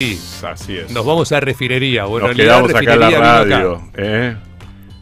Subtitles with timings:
[0.00, 0.92] Así es.
[0.92, 2.04] Nos vamos a refinería.
[2.04, 3.10] Bueno, Nos en realidad, quedamos acá en la
[3.42, 3.74] radio.
[3.74, 3.90] acá.
[3.96, 4.36] ¿eh?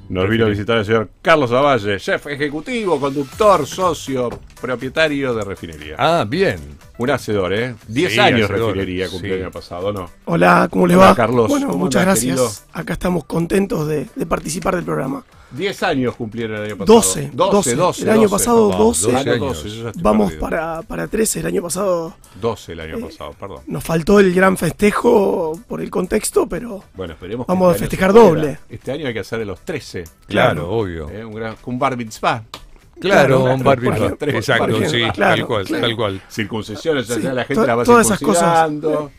[0.08, 4.30] Nos vino a visitar el señor Carlos Avalle, chef ejecutivo, conductor, socio,
[4.60, 5.96] propietario de refinería.
[5.98, 6.58] Ah, bien.
[6.98, 7.74] Un hacedor, ¿eh?
[7.88, 9.38] Diez Sí, años hacedor, refinería cumplió sí.
[9.38, 10.10] el año pasado, ¿no?
[10.24, 11.14] Hola, ¿cómo les Hola, va?
[11.14, 11.48] Carlos.
[11.48, 12.64] Bueno, ¿Cómo muchas andás, gracias.
[12.72, 15.24] Acá estamos contentos de, de participar del programa.
[15.50, 16.96] Diez años cumplieron el año pasado.
[16.96, 17.76] 12, 12, 12.
[17.76, 18.02] 12.
[18.02, 18.32] El año 12.
[18.32, 19.16] pasado, Papá, 12.
[19.16, 19.40] Año años.
[19.40, 21.40] 12, yo ya estoy Vamos para, para 13.
[21.40, 23.58] El año pasado 12 el Eh, año pasado, perdón.
[23.66, 28.12] nos faltó el gran festejo por el contexto, pero Bueno, esperemos Vamos este a festejar
[28.12, 28.58] doble.
[28.68, 30.04] Este año hay que hacer de los 13.
[30.26, 31.08] Claro, obvio.
[31.10, 31.24] ¿eh?
[31.24, 32.42] Un, gran, un bar mitzvah.
[33.00, 35.86] Claro, Claro, un ejemplo, Exacto, sí, ejemplo, tal claro, cual, claro.
[35.86, 36.22] tal cual.
[36.30, 38.42] Circuncisiones, ya Sí, sea la gente la va todas esas cosas.
[38.68, 39.10] circuncidando.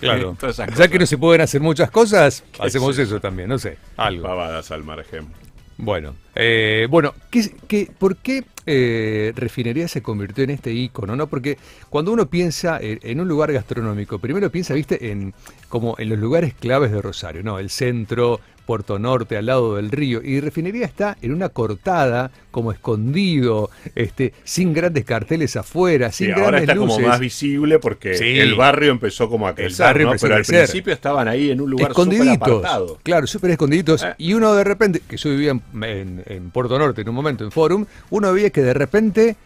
[0.00, 0.36] Claro.
[0.40, 0.88] Todas esas Ya cosas.
[0.88, 4.24] que no se pueden hacer muchas cosas, hacemos sé eso también, no sé, algo.
[4.24, 5.28] Pavadas al margen.
[5.76, 11.16] Bueno, eh, bueno, ¿qué, qué, por qué eh, Refinería se convirtió en este ícono?
[11.16, 11.26] ¿no?
[11.26, 11.58] Porque
[11.90, 15.34] cuando uno piensa en, en un lugar gastronómico, primero piensa, viste, en
[15.68, 17.58] como en los lugares claves de Rosario, ¿no?
[17.58, 20.22] El centro, Puerto Norte, al lado del río.
[20.22, 26.30] Y Refinería está en una cortada, como escondido, este, sin grandes carteles afuera, sin Sí,
[26.32, 26.96] grandes ahora está luces.
[26.96, 28.38] como más visible porque Sí.
[28.38, 32.34] el barrio empezó como a crecer, Pero al principio estaban ahí en un lugar escondiditos.
[32.36, 32.98] apartado.
[33.02, 34.04] Claro, súper escondiditos.
[34.04, 34.14] Eh.
[34.18, 37.42] Y uno de repente, que yo vivía en, en- en Puerto Norte en un momento,
[37.44, 39.36] en Forum, uno veía que de repente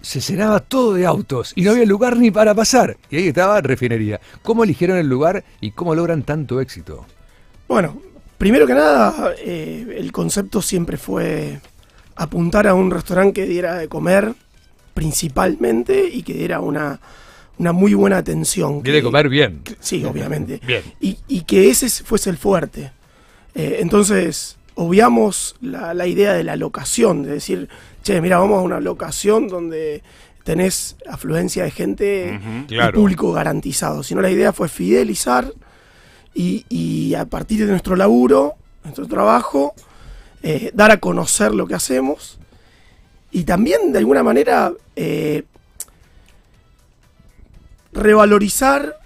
[0.00, 2.96] se llenaba todo de autos y no había lugar ni para pasar.
[3.10, 4.20] Y ahí estaba refinería.
[4.42, 7.06] ¿Cómo eligieron el lugar y cómo logran tanto éxito?
[7.68, 8.00] bueno,
[8.38, 11.60] primero que nada, eh, el concepto siempre fue
[12.16, 14.34] apuntar a un restaurante que diera de comer
[14.94, 17.00] principalmente y que diera una,
[17.58, 18.82] una muy buena atención.
[18.82, 19.62] Quiere que- comer bien.
[19.80, 20.60] Sí, obviamente.
[20.66, 20.82] Bien.
[21.00, 22.92] Y, y que ese fuese el fuerte.
[23.54, 27.68] Eh, entonces, obviamos la, la idea de la locación, de decir,
[28.04, 30.04] che, mira, vamos a una locación donde
[30.44, 32.94] tenés afluencia de gente y Claro.
[33.00, 34.04] público garantizado.
[34.04, 35.52] Sino la idea fue fidelizar
[36.32, 39.74] y, y a partir de nuestro laburo, nuestro trabajo,
[40.44, 42.38] eh, dar a conocer lo que hacemos
[43.32, 45.42] y también de alguna manera eh,
[47.92, 49.00] revalorizar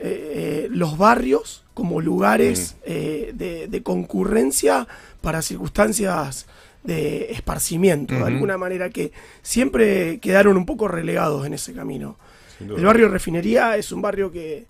[0.00, 4.86] eh, eh, los barrios como lugares eh, de, de concurrencia
[5.20, 6.46] para circunstancias
[6.84, 12.16] de esparcimiento, de alguna manera que siempre quedaron un poco relegados en ese camino.
[12.60, 14.66] El barrio Refinería es un barrio que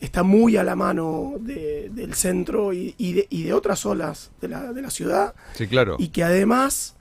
[0.00, 4.30] está muy a la mano de- del centro y, y de, y de otras zonas
[4.40, 5.96] de la, de la ciudad Sí, claro.
[5.98, 6.94] y que además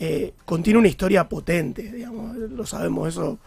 [0.00, 3.38] eh, contiene una historia potente, digamos, lo sabemos eso.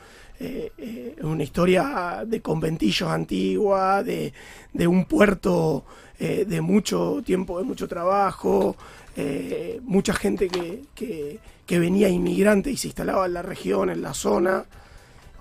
[0.43, 4.33] Eh, eh, una historia de conventillos antigua, de,
[4.73, 5.85] de un puerto
[6.19, 8.75] eh, de mucho tiempo, de mucho trabajo,
[9.15, 14.01] eh, mucha gente que, que- que venía inmigrante y se instalaba en la región, en
[14.01, 14.65] la zona,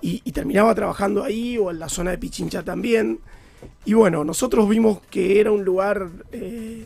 [0.01, 3.19] y, y terminaba trabajando ahí o en la zona de Pichincha también.
[3.85, 6.85] Y bueno, nosotros vimos que era un lugar eh,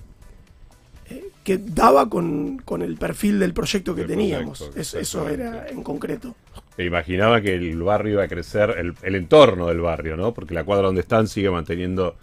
[1.09, 4.57] eh, que daba con, con el perfil del proyecto que teníamos.
[4.59, 6.35] proyecto, Es- eso era en concreto.
[6.77, 10.33] Imaginaba que el barrio iba a crecer, el, el entorno del barrio, ¿no?
[10.33, 12.15] Porque la cuadra donde están sigue manteniendo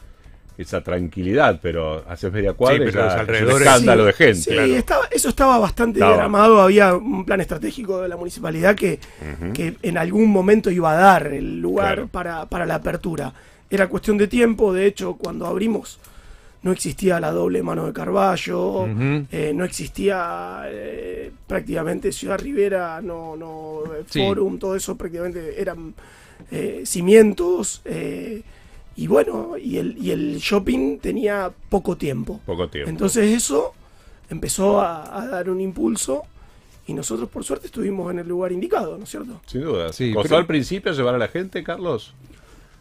[0.59, 4.13] esa tranquilidad, pero hace media cuadra Sí, y ya los es un escándalo Sí, de
[4.13, 4.35] gente.
[4.43, 4.75] sí, claro.
[4.75, 6.13] estaba- eso estaba bastante Estaba.
[6.13, 6.61] diagramado.
[6.61, 9.01] Había un plan estratégico de la municipalidad que,
[9.55, 12.09] que en algún momento iba a dar el lugar Claro.
[12.09, 13.33] para, para la apertura.
[13.71, 14.75] Era cuestión de tiempo.
[14.75, 15.99] De hecho, cuando abrimos,
[16.63, 18.87] no existía la doble mano de Carballo.
[19.33, 24.21] Eh, no existía eh, prácticamente Ciudad Rivera, no, no eh, Sí.
[24.21, 25.95] Forum, todo eso prácticamente eran
[26.51, 27.83] eh, cimientos.
[27.85, 28.43] eh,
[28.95, 32.41] y bueno, y el, y el shopping tenía poco tiempo.
[32.45, 32.91] Poco tiempo.
[32.91, 33.73] Entonces eso
[34.29, 36.23] empezó a, a dar un impulso
[36.87, 39.41] y nosotros por suerte estuvimos en el lugar indicado, ¿no es cierto?
[39.47, 39.93] Sin duda.
[39.95, 42.15] Sí, ¿Costó pero- al principio llevar a la gente, Carlos?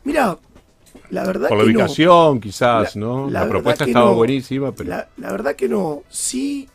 [0.04, 0.38] Mira,
[1.10, 1.80] la verdad Por la que no.
[1.80, 3.30] ubicación, quizás, La- ¿no?
[3.30, 4.16] la La, propuesta estaba no.
[4.16, 4.90] buenísima, pero...
[4.90, 6.04] La, la verdad que no.
[6.10, 6.68] Sí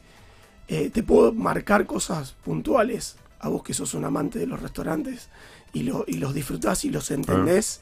[0.69, 5.29] eh, te puedo marcar cosas puntuales a vos que sos un amante de los restaurantes
[5.73, 7.81] y, lo- y los disfrutás y los entendés.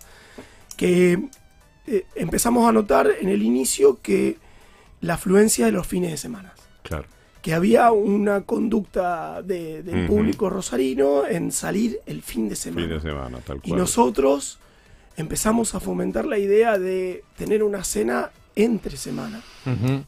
[0.76, 1.18] Que
[1.86, 4.38] eh, empezamos a notar en el inicio que
[5.00, 6.54] la afluencia de los fines de semana.
[6.82, 7.06] Claro.
[7.40, 10.16] que había una conducta de- del Ujú.
[10.16, 12.86] público rosarino en salir el fin de semana.
[12.86, 13.80] Fin de semana, tal y cual.
[13.80, 14.58] nosotros
[15.16, 19.42] empezamos a fomentar la idea de tener una cena entre semana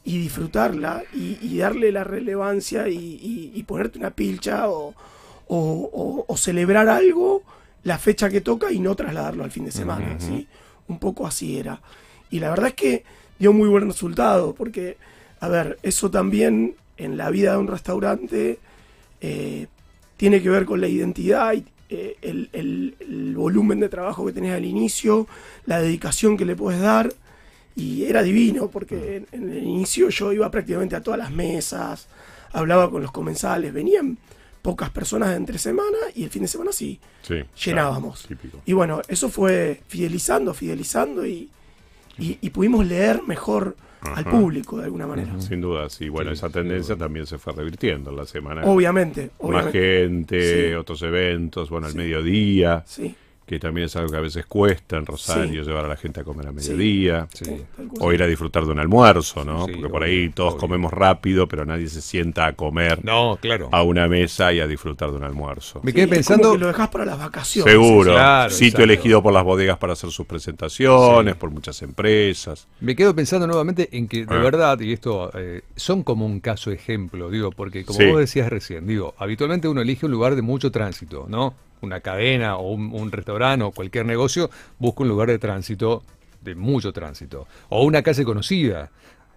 [0.04, 4.94] y disfrutarla y, y darle la relevancia y, y- y ponerte una pilcha o,
[5.48, 7.42] o- o- o celebrar algo
[7.82, 10.16] la fecha que toca y no trasladarlo al fin de semana.
[10.88, 11.80] Un poco así era.
[12.30, 13.04] Y la verdad es que
[13.38, 14.96] dio muy buen resultado porque,
[15.40, 18.58] a ver, eso también en la vida de un restaurante
[19.20, 19.66] eh,
[20.16, 24.32] tiene que ver con la identidad y eh, el, el- el volumen de trabajo que
[24.32, 25.26] tenés al inicio,
[25.66, 27.12] la dedicación que le puedes dar
[27.76, 32.08] y era divino porque en, en el inicio yo iba prácticamente a todas las mesas,
[32.52, 34.18] hablaba con los comensales, venían
[34.62, 37.34] pocas personas de entre semana y el fin de semana sí, Sí,
[37.64, 38.26] llenábamos.
[38.26, 38.62] claro.
[38.64, 41.50] Y bueno, eso fue fidelizando, fidelizando y,
[42.18, 45.40] y, y pudimos leer mejor al público de alguna manera.
[45.40, 46.08] Sin duda, sí.
[46.08, 47.04] Bueno, Sí, esa tendencia duda.
[47.06, 48.62] también se fue revirtiendo en la semana.
[48.64, 49.78] Obviamente, Más obviamente.
[49.80, 50.74] gente, Sí.
[50.74, 51.98] otros eventos, bueno, al Sí.
[51.98, 53.14] mediodía, Sí,
[53.46, 55.68] que también es algo que a veces cuesta en Rosario, Sí.
[55.68, 57.28] llevar a la gente a comer a mediodía.
[57.32, 57.44] Sí.
[57.44, 57.62] cual.
[58.00, 59.66] O ir a disfrutar de un almuerzo, ¿no?
[59.66, 60.60] Sí, Porque por obvio, ahí todos obvio.
[60.60, 63.68] comemos rápido, pero nadie se sienta a comer No, claro.
[63.70, 65.80] a una mesa y a disfrutar de un almuerzo.
[65.84, 66.52] Me Sí, quedé es como pensando.
[66.52, 67.72] que lo dejas para las vacaciones.
[67.72, 68.12] Seguro.
[68.14, 68.82] Claro, Sitio exacto.
[68.84, 71.38] elegido por las bodegas para hacer sus presentaciones, Sí.
[71.40, 72.66] por muchas empresas.
[72.80, 74.38] Me quedo pensando nuevamente en que de Ah.
[74.38, 78.06] verdad, y esto eh, son como un caso ejemplo, digo, porque como Sí.
[78.06, 81.54] vos decías recién, digo, habitualmente uno elige un lugar de mucho tránsito, ¿no?
[81.82, 86.02] Una cadena o un, un restaurante o cualquier negocio busca un lugar de tránsito,
[86.40, 88.90] de mucho tránsito, o una calle conocida.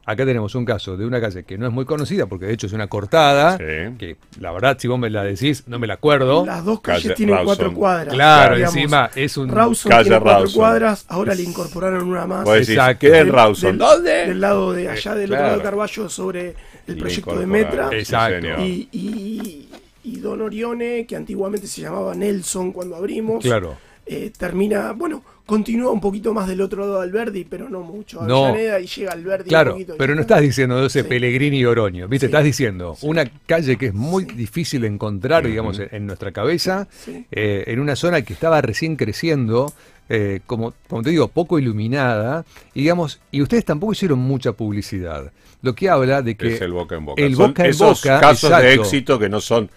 [0.05, 2.65] Acá tenemos un caso de una calle que no es muy conocida, porque de hecho
[2.65, 3.95] es una cortada, Sí.
[3.99, 6.45] que la verdad, si vos me la decís, no me la acuerdo.
[6.47, 7.45] Las dos calles Calle tienen Rawson.
[7.55, 8.13] cuatro cuadras.
[8.15, 8.75] Claro, digamos.
[8.75, 9.49] encima es un...
[9.49, 10.57] Rawson Calle tiene cuatro Rawson.
[10.59, 12.43] cuadras, ahora le incorporaron una más.
[12.45, 13.05] Decís, Exacto.
[13.05, 13.69] en Del- Rawson.
[13.71, 14.11] del- ¿Dónde?
[14.11, 16.55] Del lado de allá, del otro lado de Carballo, sobre
[16.87, 17.45] el Y proyecto de.
[17.45, 17.89] Metra.
[17.91, 18.47] Exacto.
[18.63, 19.69] y,
[20.15, 23.77] y Don Orione, que antiguamente se llamaba Nelson cuando abrimos, Claro.
[24.05, 28.21] eh, termina, bueno, continúa un poquito más del otro lado de Alberdi, pero no mucho.
[28.23, 28.45] No.
[28.45, 29.95] Avellaneda y llega Alberdi un Claro, poquito.
[29.95, 30.35] y pero no está.
[30.35, 31.07] estás diciendo ese Sí.
[31.07, 32.27] Pellegrini y Oroño, ¿viste?
[32.27, 32.29] Sí.
[32.31, 36.87] Estás diciendo una calle que es muy difícil de encontrar, digamos, en, en nuestra cabeza,
[36.91, 37.25] Sí.
[37.31, 39.73] eh, en una zona que estaba recién creciendo,
[40.07, 45.31] eh, como, como te digo, poco iluminada, y digamos, y ustedes tampoco hicieron mucha publicidad.
[45.61, 47.21] Lo que habla de que es el boca en boca.
[47.21, 49.69] el Son boca en esos boca, casos de éxito que no son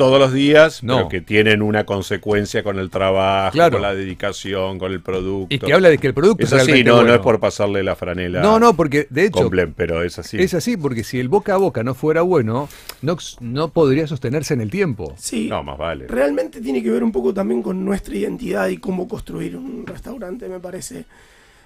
[0.00, 0.96] todos los días, No.
[0.96, 3.72] pero que tienen una consecuencia con el trabajo, Claro.
[3.72, 5.54] con la dedicación, con el producto.
[5.54, 7.82] y que habla de que el producto es es así, no, no es por pasarle
[7.82, 10.38] la franela No, no, porque de hecho con Blem, pero es así.
[10.40, 12.68] es así, porque si el boca a boca no fuera bueno,
[13.02, 15.14] no, no podría sostenerse en el tiempo.
[15.18, 16.06] Sí, No, más vale.
[16.08, 20.48] realmente tiene que ver un poco también con nuestra identidad y cómo construir un restaurante,
[20.48, 21.04] me parece.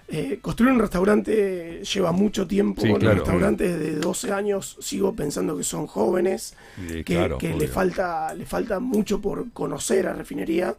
[0.06, 2.82] Eh, construir un restaurante lleva mucho tiempo.
[2.82, 3.16] Sí, Los claro.
[3.16, 6.54] restaurantes de 12 años sigo pensando que son jóvenes,
[6.88, 10.76] que, claro, que le, falta, le falta mucho por conocer a Refinería.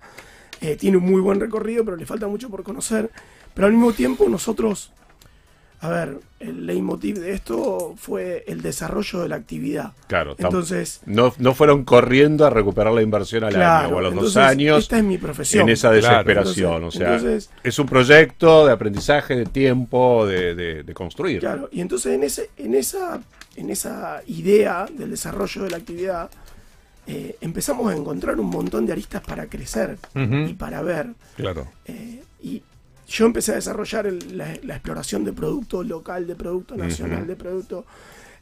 [0.62, 3.10] Eh, tiene un muy buen recorrido, pero le falta mucho por conocer.
[3.54, 4.92] Pero al mismo tiempo nosotros,
[5.86, 9.94] a ver, el leitmotiv de esto fue el desarrollo de la actividad.
[10.08, 14.02] Claro, Entonces, no, no fueron corriendo a recuperar la inversión al claro, año o a
[14.04, 15.64] los entonces, dos años Esta es mi profesión.
[15.64, 15.96] en esa Claro.
[16.24, 16.74] desesperación.
[16.76, 21.40] Entonces- o sea, entonces- es un proyecto de aprendizaje, de tiempo, de, de- de construir.
[21.40, 23.22] Claro, y entonces en, ese, en, esa,
[23.56, 26.30] en esa idea del desarrollo de la actividad,
[27.08, 31.08] eh, empezamos a encontrar un montón de aristas para crecer y para ver.
[31.38, 31.68] Claro.
[31.86, 32.62] eh, y
[33.08, 37.36] yo empecé a desarrollar el- la, la exploración de producto local, de producto nacional, de
[37.36, 37.86] producto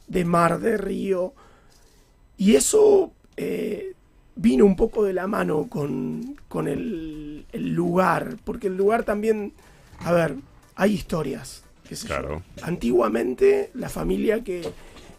[0.06, 1.34] de mar, de río.
[2.36, 3.92] Y eso eh,
[4.36, 9.52] vino un poco de la mano con, con el, el lugar, porque el lugar también,
[10.00, 10.36] a ver,
[10.74, 11.62] hay historias.
[11.88, 12.14] qué sé yo.
[12.14, 12.42] Claro.
[12.62, 14.62] Antiguamente la familia que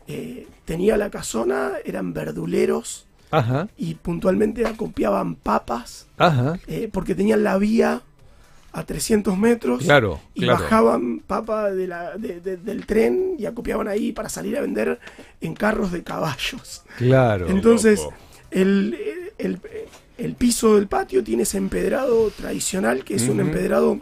[0.08, 6.60] eh, tenía la casona eran verduleros Ajá, y puntualmente acopiaban papas ajá.
[6.68, 8.02] eh, porque tenían la vía
[8.78, 10.60] a 300 metros Claro, y claro.
[10.62, 15.00] bajaban papa de la- de- de- del tren y acopiaban ahí para salir a vender
[15.40, 16.84] en carros de caballos.
[16.98, 17.48] Claro.
[17.48, 18.06] Entonces,
[18.52, 18.98] el,
[19.38, 19.60] el-
[20.18, 24.00] el piso del patio tiene ese empedrado tradicional, que es un empedrado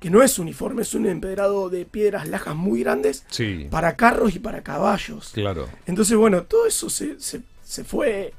[0.00, 4.34] que no es uniforme, es un empedrado de piedras lajas muy grandes sí, para carros
[4.36, 5.30] y para caballos.
[5.32, 5.68] claro.
[5.86, 8.32] Entonces, bueno, todo eso se, se- se fue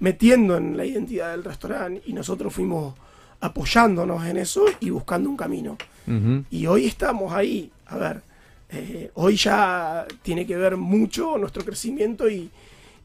[0.00, 2.94] metiendo en la identidad del restaurante y nosotros fuimos
[3.42, 5.76] apoyándonos en eso y buscando un camino.
[6.50, 7.70] Y hoy estamos ahí.
[7.86, 8.22] A ver,
[8.70, 12.50] eh, hoy ya tiene que ver mucho nuestro crecimiento y,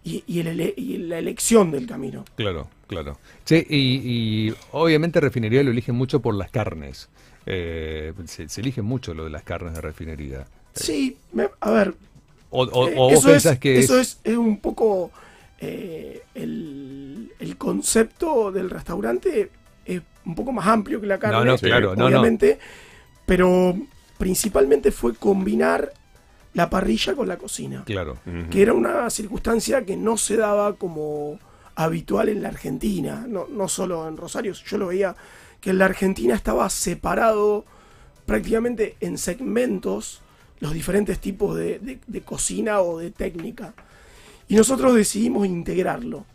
[0.03, 2.23] y- y el ele- y la elección del camino.
[2.35, 3.17] Claro, claro.
[3.45, 7.09] Che, y, obviamente refinería lo eligen mucho por las carnes.
[7.45, 10.45] Eh, se, se elige mucho lo de las carnes de refinería.
[10.73, 11.95] Sí, me- a ver,
[12.49, 14.19] O, o- Eh, o vos eso es, pensás que eso es...
[14.23, 15.11] es, es un poco
[16.35, 19.49] el, el concepto del restaurante
[19.87, 21.65] es un poco más amplio que la carne, No, no, Sí.
[21.65, 22.05] claro, no, no.
[22.07, 22.59] obviamente,
[23.25, 23.75] pero
[24.17, 25.93] principalmente fue combinar
[26.53, 28.17] la parrilla con la cocina, Claro.
[28.49, 31.39] Que era una circunstancia que no se daba como
[31.75, 35.15] habitual en la Argentina, no, no solo en Rosario, yo lo veía
[35.61, 37.65] que en la Argentina estaba separado
[38.25, 40.21] prácticamente en segmentos
[40.59, 43.73] los diferentes tipos de, de- de cocina o de técnica.
[44.47, 46.25] Y nosotros decidimos integrarlo.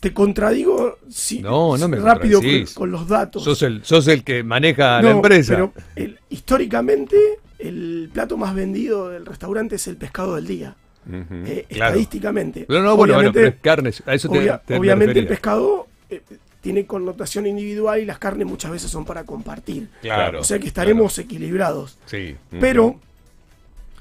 [0.00, 2.40] Te contradigo si, No, no me rápido
[2.74, 3.42] con, los datos.
[3.44, 5.54] Sos el, sos el que maneja la empresa.
[5.54, 7.16] Pero el- históricamente,
[7.58, 10.76] el plato más vendido del restaurante es el pescado del día.
[11.10, 11.86] Eh, claro.
[11.92, 12.66] Estadísticamente.
[12.68, 14.02] No, no, bueno, bueno, pero es carnes.
[14.06, 16.20] A eso te, Obvia- te- me obviamente el pescado eh,
[16.60, 19.88] tiene connotación individual y las carnes muchas veces son para compartir.
[20.02, 20.40] Claro.
[20.40, 21.98] o sea que estaremos equilibrados.
[22.06, 22.36] Sí.
[22.60, 23.00] Pero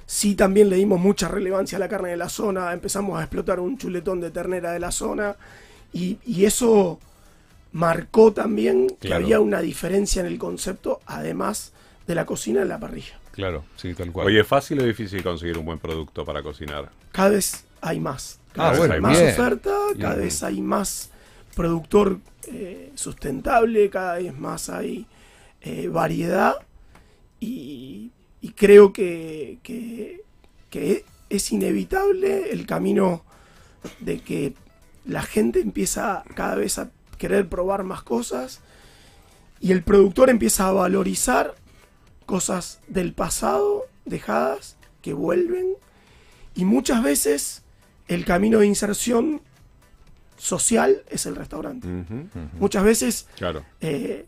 [0.05, 3.59] sí también le dimos mucha relevancia a la carne de la zona, empezamos a explotar
[3.59, 5.35] un chuletón de ternera de la zona
[5.93, 6.99] y, y eso
[7.73, 11.73] marcó también que había una diferencia en el concepto, además
[12.07, 13.19] de la cocina en la parrilla.
[13.33, 14.27] Claro, sí, tal cual.
[14.27, 16.89] Oye, ¿es fácil o difícil conseguir un buen producto para cocinar?
[17.11, 18.39] Cada vez hay más.
[18.53, 19.31] Cada Ah, vez bueno, hay más bien.
[19.33, 20.25] oferta, cada Bien.
[20.25, 21.11] vez hay más
[21.55, 25.05] productor eh, sustentable, cada vez más hay
[25.61, 26.55] eh, variedad
[27.39, 30.21] y, y creo que, que-
[30.69, 33.23] que es inevitable el camino
[33.99, 34.53] de que
[35.07, 38.59] la gente empieza cada vez a querer probar más cosas
[39.59, 41.55] y el productor empieza a valorizar
[42.25, 45.73] cosas del pasado dejadas que vuelven
[46.55, 47.63] y muchas veces
[48.07, 49.41] el camino de inserción
[50.37, 51.87] social es el restaurante.
[52.59, 53.63] Muchas veces, Claro.
[53.81, 54.25] eh,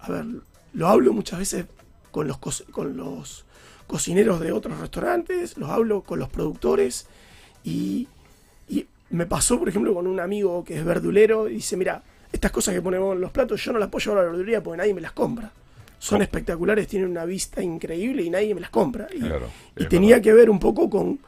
[0.00, 0.24] a ver,
[0.72, 1.66] lo hablo muchas veces
[2.10, 3.44] con los, co- con los
[3.86, 7.06] cocineros de otros restaurantes, los hablo con los productores
[7.64, 8.08] y,
[8.68, 12.02] y me pasó, por ejemplo, con un amigo que es verdulero y dice, mira,
[12.32, 14.62] estas cosas que ponemos en los platos yo no las puedo llevar a la verdulería
[14.62, 15.50] porque nadie me las compra.
[15.98, 16.22] Son ¿Cómo?
[16.22, 19.08] espectaculares, tienen una vista increíble y nadie me las compra.
[19.14, 20.22] Y, Claro, y tenía verdad.
[20.24, 21.18] que ver un poco con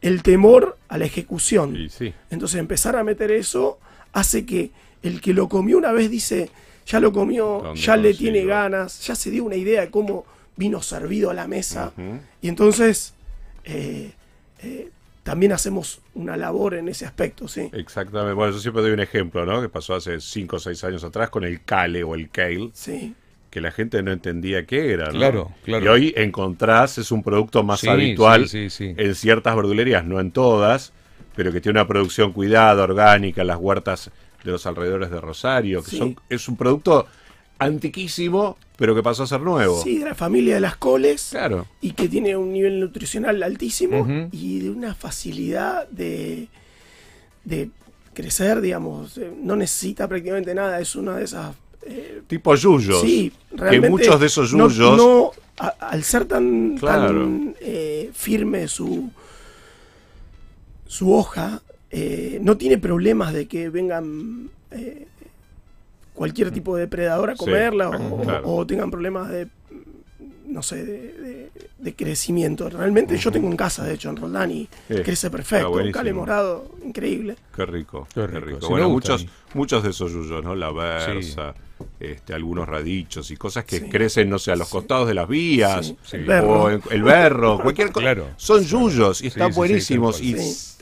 [0.00, 1.76] el temor a la ejecución.
[1.76, 2.12] Y sí.
[2.30, 3.78] Entonces empezar a meter eso
[4.12, 4.70] hace que
[5.02, 6.50] el que lo comió una vez dice,
[6.86, 10.24] ya lo comió, ¿Dónde ya le tiene ganas, ya se dio una idea de cómo
[10.56, 11.92] vino servido a la mesa.
[12.40, 13.12] Y entonces
[13.64, 14.12] eh,
[14.62, 14.90] eh,
[15.26, 17.68] también hacemos una labor en ese aspecto, ¿sí?
[17.72, 18.32] Exactamente.
[18.34, 19.60] Bueno, yo siempre doy un ejemplo, ¿no?
[19.60, 23.12] Que pasó hace 5 o 6 años atrás con el kale o el kale, Sí,
[23.50, 25.18] que la gente no entendía qué era, ¿no?
[25.18, 25.84] Claro, claro.
[25.84, 28.94] Y hoy encontrás, es un producto más Sí, habitual sí, sí, sí.
[28.96, 30.92] en ciertas verdulerías, no en todas,
[31.34, 34.12] pero que tiene una producción cuidada, orgánica, las huertas
[34.44, 35.98] de los alrededores de Rosario, que Sí.
[35.98, 37.08] son, es un producto
[37.58, 39.82] antiquísimo, pero que pasó a ser nuevo.
[39.82, 41.28] sí, de la familia de las coles.
[41.30, 41.66] Claro.
[41.80, 46.48] y que tiene un nivel nutricional altísimo y de una facilidad de,
[47.44, 47.70] de
[48.14, 49.16] crecer, digamos.
[49.18, 51.54] Eh, No necesita prácticamente nada, es una de esas...
[51.82, 53.00] eh, Tipo yuyos.
[53.00, 54.96] sí, que realmente muchos de esos no- yuyos...
[54.96, 57.08] no, a- al ser tan, Claro.
[57.08, 59.10] tan, eh, firme su,
[60.86, 64.50] su hoja, eh, no tiene problemas de que vengan...
[64.70, 65.06] eh,
[66.16, 68.42] cualquier tipo de depredador a Sí, comerla o, claro.
[68.48, 69.46] o tengan problemas de
[70.48, 72.70] no sé, de, de- de crecimiento.
[72.70, 75.72] Realmente yo tengo en casa, de hecho, en Roldán y Sí, crece perfecto.
[75.72, 77.36] Un cale morado, increíble.
[77.54, 80.54] Qué rico, Qué qué rico, sí, bueno, muchos, muchos de esos yuyos, ¿no?
[80.54, 81.52] La versa,
[82.00, 83.88] este, algunos radichos y cosas que Sí.
[83.90, 86.16] crecen, no sé, a los costados de las vías, Sí, Sí.
[86.16, 86.62] el berro.
[86.62, 88.04] o en- el berro, cualquier cosa.
[88.04, 88.26] Claro.
[88.36, 90.20] Son yuyos y Sí, están sí, sí, buenísimos.
[90.22, 90.36] y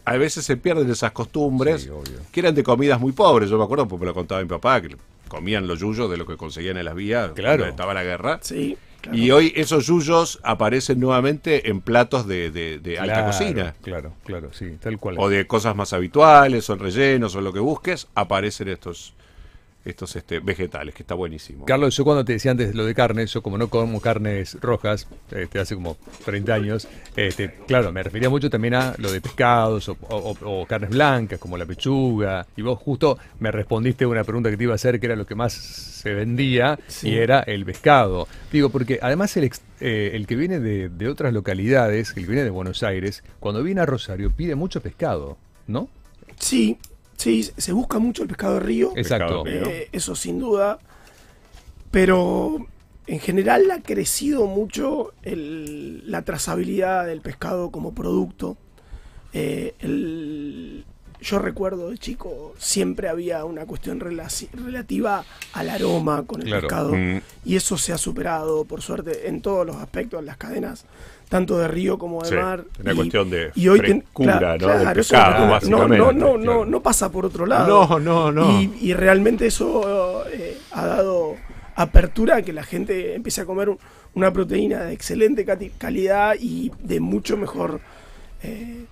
[0.05, 1.91] a veces se pierden esas costumbres
[2.31, 3.49] que eran de comidas muy pobres.
[3.51, 4.95] Yo me acuerdo porque me lo contaba mi papá, que
[5.29, 7.65] comían los yuyos de lo que conseguían en las vías Claro.
[7.67, 8.39] estaba la guerra.
[8.43, 9.19] Sí, claro.
[9.19, 13.75] Y hoy esos yuyos aparecen nuevamente en platos de, de- de alta cocina.
[13.83, 15.17] Claro, claro, sí, tal cual.
[15.19, 19.15] O de cosas más habituales, o rellenos, o lo que busques, aparecen estos,
[19.85, 21.65] estos este, vegetales, que está buenísimo.
[21.67, 25.07] Carlos, yo cuando te decía antes lo de carne, yo como no como carnes rojas,
[25.31, 29.89] este, hace como 30 años, este, claro, me refería mucho también a lo de pescados
[29.89, 34.51] o, o- o carnes blancas, como la pechuga, y vos justo me respondiste una pregunta
[34.51, 37.11] que te iba a hacer, que era lo que más se vendía, Sí.
[37.11, 38.27] y era el pescado.
[38.53, 42.31] Digo, porque además el, ex- eh, el que viene de, de otras localidades, el que
[42.31, 45.37] viene de Buenos Aires, cuando viene a Rosario pide mucho pescado,
[45.67, 45.89] ¿no?
[46.39, 46.79] Sí,
[47.17, 48.93] sí, se busca mucho el pescado de río.
[48.97, 49.45] Exacto.
[49.47, 50.79] Eh, eso sin duda.
[51.91, 52.67] Pero
[53.07, 58.57] en general ha crecido mucho el- la trazabilidad del pescado como producto.
[59.33, 60.85] Eh, el-
[61.21, 66.63] yo recuerdo de chico, siempre había una cuestión relativa al aroma con el Claro.
[66.69, 66.95] pescado.
[66.95, 67.21] Mm.
[67.45, 70.85] Y eso se ha superado, por suerte, en todos los aspectos, en las cadenas,
[71.35, 72.65] tanto de río como de Sí, mar.
[72.81, 74.59] una Y- cuestión de y hoy ten- frescura, claro, ¿no?
[74.59, 75.99] Claro, eso pescado, no- no, básicamente.
[75.99, 76.65] No, no, no, Claro.
[76.67, 77.67] no pasa por otro lado.
[77.89, 78.61] No, no, no.
[78.61, 81.35] Y, y realmente eso eh, ha dado
[81.75, 83.79] apertura a que la gente empiece a comer un-
[84.15, 85.45] una proteína de excelente
[85.77, 87.81] calidad y de mucho mejor
[88.45, 88.85] eh,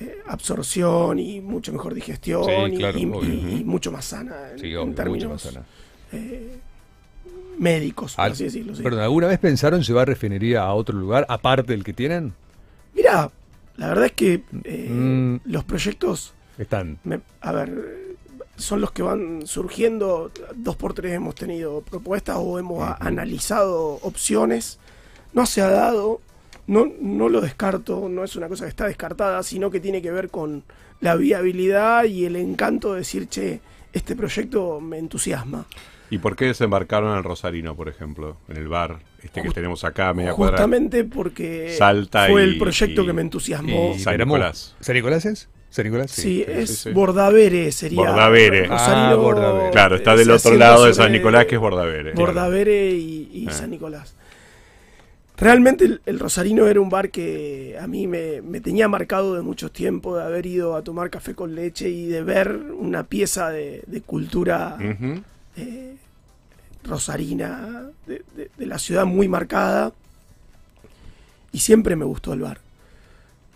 [0.00, 3.24] eh, absorción y mucho mejor digestión Sí, y- claro, y, obvio.
[3.24, 5.66] y- y mucho más sana en, Sí, en obvio, mucho términos más sana.
[6.12, 6.58] eh,
[7.58, 8.74] médicos, por Al- así decirlo.
[8.74, 8.82] sí.
[8.82, 12.34] Perdón, ¿alguna vez pensaron llevar refinería a otro lugar aparte del que tienen?
[12.94, 13.30] Mira,
[13.76, 15.40] la verdad es que eh, Mm.
[15.44, 16.98] los proyectos Están.
[17.04, 18.16] Me- a ver,
[18.56, 20.32] son los que van surgiendo.
[20.56, 24.80] Dos por tres hemos tenido propuestas o hemos analizado opciones.
[25.32, 26.20] No se ha dado,
[26.66, 30.10] no, no lo descarto, no es una cosa que está descartada, sino que tiene que
[30.10, 30.64] ver con
[31.00, 33.60] la viabilidad y el encanto de decir, che,
[33.92, 35.64] este proyecto me entusiasma.
[36.10, 38.38] ¿Y por qué desembarcaron al Rosarino, por ejemplo?
[38.48, 40.56] En el bar este que Just- tenemos acá, media cuadra.
[40.56, 43.92] Justamente porque Salta fue y- el proyecto y- que me entusiasmó.
[43.94, 44.74] Y San Nicolás.
[44.80, 45.48] ¿San Nicolás es?
[45.70, 46.10] ¿San Nicolás?
[46.10, 46.90] Sí, es sí, sí.
[46.92, 47.98] Bordavere, sería.
[48.00, 48.68] Bordavere.
[48.70, 49.70] Ah, Bordavere.
[49.70, 52.12] Claro, está del otro lado de San Nicolás, que es Bordavere.
[52.14, 53.52] Bordavere y, y Ah.
[53.52, 54.14] San Nicolás.
[55.36, 59.42] Realmente el, el Rosarino era un bar que a mí me, me tenía marcado de
[59.42, 63.50] mucho tiempo, de haber ido a tomar café con leche y de ver una pieza
[63.50, 64.76] de, de cultura.
[65.58, 65.96] Eh,
[66.84, 69.92] rosarina, de, la ciudad muy marcada.
[71.52, 72.60] Y siempre me gustó el bar.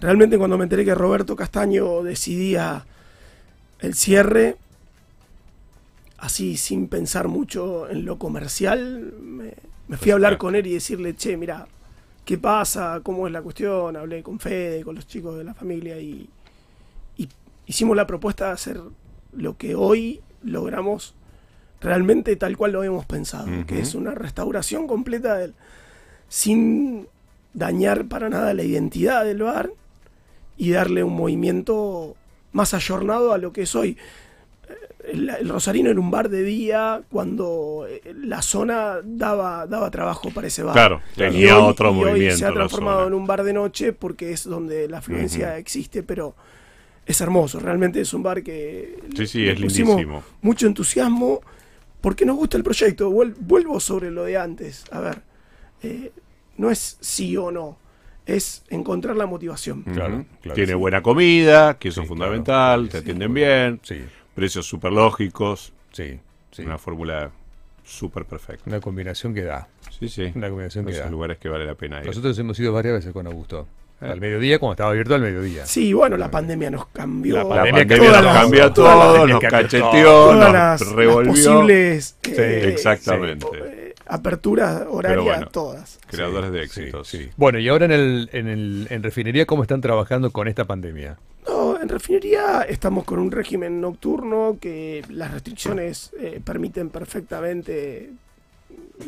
[0.01, 2.85] Realmente cuando me enteré que Roberto Castaño decidía
[3.81, 4.57] el cierre,
[6.19, 9.55] así sin pensar mucho en lo comercial, me,
[9.97, 11.67] fui a hablar con él y decirle, che, mira,
[12.25, 13.01] ¿qué pasa?
[13.03, 13.97] ¿Cómo es la cuestión?
[13.97, 16.29] Hablé con Fede, con los chicos de la familia y
[17.67, 18.81] hicimos la propuesta de hacer
[19.33, 21.15] lo que hoy logramos
[21.83, 25.55] realmente tal cual lo hemos pensado, que es una restauración completa del,
[26.29, 27.07] sin
[27.55, 29.71] dañar para nada la identidad del bar
[30.57, 32.15] y darle un movimiento
[32.53, 33.97] más ayornado a lo que es hoy.
[34.69, 39.91] Eh, El, el Rosarino era un bar de día cuando eh, la zona daba, daba
[39.91, 40.75] trabajo para ese bar.
[40.75, 42.37] Claro, Y tenía hoy- otro y hoy movimiento.
[42.39, 46.35] se ha transformado en un bar de noche porque es donde la afluencia existe, pero
[47.05, 47.59] es hermoso.
[47.59, 50.23] Realmente es un bar que Sí, sí, le es lindísimo.
[50.41, 51.41] mucho entusiasmo
[52.03, 53.11] porque nos gusta el proyecto.
[53.11, 54.85] Vuel- Vuelvo sobre lo de antes.
[54.93, 55.23] A ver,
[55.83, 56.13] eh,
[56.59, 57.79] no es sí o no,
[58.27, 59.83] es encontrar la motivación.
[59.85, 60.79] Claro, claro, Tiene sí.
[60.79, 62.99] buena comida, que eso Sí, es fundamental, claro, te sí.
[62.99, 64.03] atienden bien, Sí,
[64.35, 66.63] precios súper lógicos, sí, sí.
[66.63, 67.31] una fórmula
[67.85, 68.63] súper perfecta.
[68.67, 69.69] Una combinación que da.
[69.99, 70.31] Sí, sí.
[70.35, 71.11] Una combinación que Esos da.
[71.11, 72.07] lugares que vale la pena ir.
[72.07, 73.67] Nosotros hemos ido varias veces con Augusto.
[74.03, 75.65] Al mediodía, cuando estaba abierto al mediodía.
[75.67, 77.37] Sí, bueno, la pandemia nos cambió.
[77.37, 80.53] La La pandemia cambió nos todas las- cambió todas las- todo, nos cacheteó, todas nos
[80.53, 81.33] las, las revolvió.
[81.33, 83.47] posibles Sí, eh, exactamente.
[83.55, 85.49] eh, aperturas horarias, bueno.
[85.49, 85.99] todas.
[86.09, 87.09] Creadores de Sí, éxitos.
[87.09, 87.31] sí.
[87.37, 91.17] Bueno, y ahora en, el, en, el, en refinería, ¿cómo están trabajando con esta pandemia?
[91.47, 98.11] No, en refinería estamos con un régimen nocturno que las restricciones eh, permiten perfectamente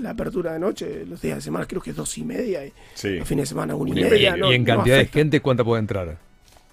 [0.00, 1.04] la apertura de noche.
[1.06, 3.16] Los días de semana creo que es dos y media y Sí.
[3.18, 4.10] los fines de semana una y media.
[4.10, 4.36] media.
[4.36, 6.18] no- y en no cantidad de gente, ¿cuánta puede entrar?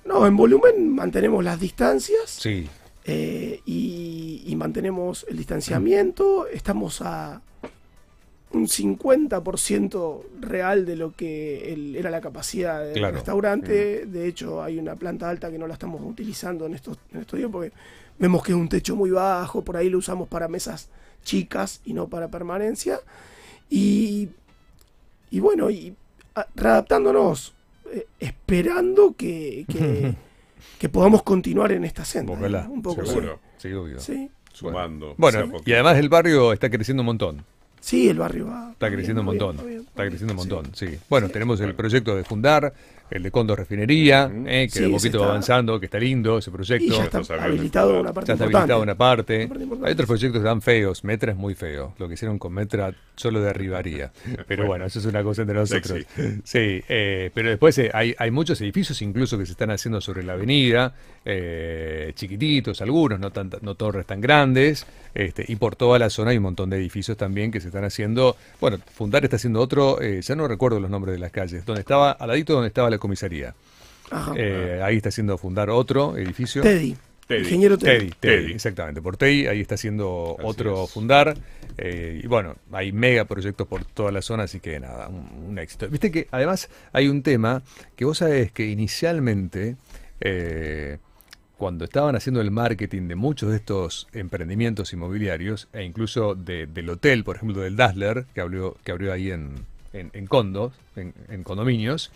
[0.06, 2.68] No, en volumen mantenemos las distancias Sí.
[3.06, 6.48] eh, y, y mantenemos el distanciamiento.
[6.48, 7.42] Estamos a
[8.54, 13.16] un 50% real de lo que el- era la capacidad del Claro.
[13.16, 14.06] restaurante.
[14.06, 17.38] De hecho, hay una planta alta que no la estamos utilizando en estos, en estos
[17.38, 17.72] días porque
[18.20, 19.64] vemos que es un techo muy bajo.
[19.64, 20.90] Por ahí lo usamos para mesas
[21.24, 23.00] chicas y no para permanencia.
[23.70, 24.30] Y,
[25.30, 25.96] y bueno, y
[26.36, 27.54] a- readaptándonos,
[27.92, 30.16] eh, esperando que, que,
[30.80, 32.34] que podamos continuar en esta senda.
[32.70, 33.40] Un poco, seguro.
[33.58, 34.00] Sí, sí.
[34.00, 34.30] Sí.
[34.54, 35.16] Sumando.
[35.18, 37.46] Bueno, y además el barrio está creciendo un montón.
[37.82, 38.70] Sí, el barrio va.
[38.72, 39.56] Está creciendo un bien, montón.
[39.58, 40.86] bien, va bien, Está creciendo un montón, sí.
[41.10, 42.72] Bueno, tenemos el proyecto de fundar,
[43.10, 46.52] el de Condo Refinería, eh, que Sí, de poquito va avanzando, que está lindo ese
[46.52, 46.86] proyecto.
[46.86, 49.36] Y ya Ya está habilitado una parte Ya está habilitada una parte.
[49.40, 49.88] Una parte importante.
[49.88, 51.04] Hay otros proyectos que están feos.
[51.04, 51.94] Metra es muy feo.
[51.98, 54.12] Lo que hicieron con Metra solo derribaría.
[54.48, 56.06] Pero bueno, eso es una cosa entre nosotros.
[56.44, 60.24] Sí, eh, pero después eh, hay, hay muchos edificios incluso que se están haciendo sobre
[60.24, 60.94] la avenida,
[61.26, 64.86] eh, chiquititos algunos, no, tanta- no torres tan grandes.
[65.14, 67.84] Este, y por toda la zona hay un montón de edificios también que se están
[67.84, 68.36] haciendo.
[68.60, 71.82] Bueno, Fundar está haciendo otro, eh, ya no recuerdo los nombres de las calles, donde
[71.82, 73.54] estaba, al ladito donde estaba la comisaría.
[74.10, 74.34] Ajá.
[74.36, 76.62] Eh, ahí está haciendo Fundar otro edificio.
[76.62, 76.96] Teddy.
[77.28, 77.44] Teddy.
[77.44, 77.98] Ingeniero Teddy.
[78.10, 78.54] Teddy, Teddy, Teddy.
[78.54, 79.02] exactamente.
[79.02, 80.92] Por Teddy, ahí está haciendo Así otro es.
[80.92, 81.38] fundar.
[81.78, 85.58] eh, y bueno, hay mega proyectos por toda la zona, así que nada, un, un
[85.60, 85.88] éxito.
[85.88, 87.64] Viste que además hay un tema
[87.96, 89.78] que vos sabés que inicialmente,
[90.20, 90.98] eh,
[91.62, 96.90] cuando estaban haciendo el marketing de muchos de estos emprendimientos inmobiliarios, e incluso de- del
[96.90, 99.58] hotel, por ejemplo, del Dazzler, que abrió, que abrió ahí en,
[99.94, 102.12] en, en condos, en, en condominios,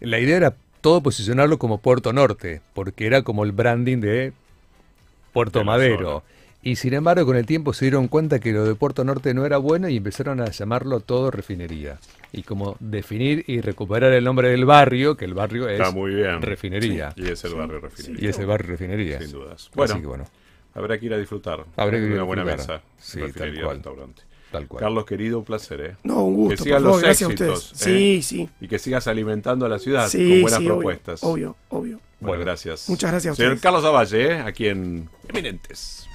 [0.00, 4.32] la idea era todo posicionarlo como Puerto Norte, porque era como el branding de
[5.34, 6.22] Puerto De Madero.
[6.62, 9.46] Y sin embargo, con el tiempo se dieron cuenta que lo de Puerto Norte no
[9.46, 11.98] era bueno y empezaron a llamarlo todo refinería.
[12.32, 16.14] Y como definir y recuperar el nombre del barrio, que el barrio es Está muy
[16.14, 16.42] bien.
[16.42, 17.14] refinería.
[17.16, 18.30] Y es el barrio Y refinería.
[18.30, 19.18] es el barrio refinería.
[19.22, 19.54] Sin dudas.
[19.62, 20.24] Así Bueno, que bueno,
[20.74, 21.64] habrá que ir a disfrutar.
[21.76, 22.82] Habrá que ir a una buena mesa.
[22.98, 23.76] Sí, refinería, tal cual.
[23.76, 24.22] restaurante.
[24.52, 24.80] tal cual.
[24.82, 25.96] Carlos, querido, un placer, ¿eh?
[26.04, 26.56] No, un gusto.
[26.58, 27.86] Que sigan los gracias a éxitos, ustedes.
[27.86, 28.20] ¿eh?
[28.20, 28.48] Sí, sí.
[28.60, 31.24] Y que sigas alimentando a la ciudad Sí, con buenas sí, propuestas.
[31.24, 31.98] Obvio, obvio.
[32.20, 32.86] Bueno, Bueno, gracias.
[32.90, 33.62] muchas gracias a Señor ustedes.
[33.62, 34.38] Carlos Avalle, ¿eh?
[34.40, 36.06] aquí en Eminentes.